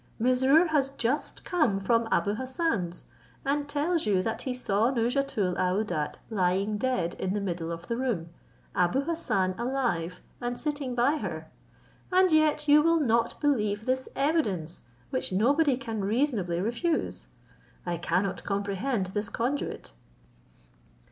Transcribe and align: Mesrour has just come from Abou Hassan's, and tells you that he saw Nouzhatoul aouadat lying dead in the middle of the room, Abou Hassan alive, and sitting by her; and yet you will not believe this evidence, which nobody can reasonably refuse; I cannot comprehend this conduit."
Mesrour 0.19 0.65
has 0.69 0.89
just 0.97 1.45
come 1.45 1.79
from 1.79 2.07
Abou 2.11 2.33
Hassan's, 2.33 3.05
and 3.45 3.69
tells 3.69 4.07
you 4.07 4.23
that 4.23 4.41
he 4.41 4.51
saw 4.51 4.89
Nouzhatoul 4.89 5.53
aouadat 5.57 6.15
lying 6.31 6.79
dead 6.79 7.13
in 7.19 7.35
the 7.35 7.39
middle 7.39 7.71
of 7.71 7.85
the 7.87 7.95
room, 7.95 8.29
Abou 8.73 9.01
Hassan 9.01 9.53
alive, 9.59 10.19
and 10.41 10.59
sitting 10.59 10.95
by 10.95 11.17
her; 11.17 11.51
and 12.11 12.31
yet 12.31 12.67
you 12.67 12.81
will 12.81 12.99
not 12.99 13.39
believe 13.39 13.85
this 13.85 14.09
evidence, 14.15 14.85
which 15.11 15.31
nobody 15.31 15.77
can 15.77 16.03
reasonably 16.03 16.59
refuse; 16.59 17.27
I 17.85 17.97
cannot 17.97 18.43
comprehend 18.43 19.05
this 19.13 19.29
conduit." 19.29 19.91